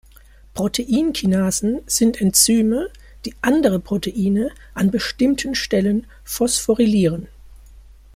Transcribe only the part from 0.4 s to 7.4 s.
Proteinkinasen sind Enzyme, die andere Proteine an bestimmten Stellen phosphorylieren.